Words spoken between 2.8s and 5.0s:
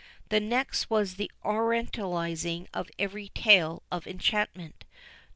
every tale of enchantment.